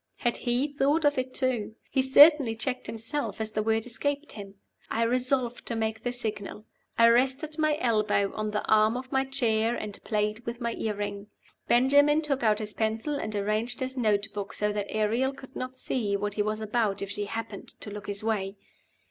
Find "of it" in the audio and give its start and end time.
1.05-1.31